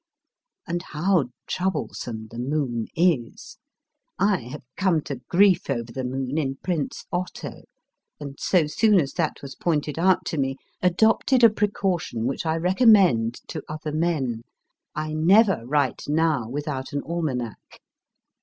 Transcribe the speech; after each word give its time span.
And 0.65 0.81
how 0.81 1.25
troublesome 1.45 2.29
the 2.31 2.39
moon 2.39 2.87
is! 2.95 3.59
I 4.17 4.39
have 4.47 4.63
come 4.75 5.01
to 5.01 5.17
grief 5.29 5.69
over 5.69 5.91
the 5.93 6.03
moon 6.03 6.39
in 6.39 6.55
Prince 6.55 7.05
Otto, 7.11 7.65
and 8.19 8.35
so 8.39 8.65
soon 8.65 8.99
as 8.99 9.13
that 9.13 9.43
was 9.43 9.53
pointed 9.53 9.99
out 9.99 10.25
to 10.25 10.39
me, 10.39 10.57
adopted 10.81 11.43
a 11.43 11.51
precaution 11.51 12.25
which 12.25 12.47
I 12.47 12.55
recommend 12.57 13.41
to 13.49 13.61
other 13.69 13.91
men 13.91 14.41
I 14.95 15.13
never 15.13 15.67
write 15.67 16.05
now 16.07 16.49
without 16.49 16.93
an 16.93 17.03
almanack. 17.03 17.79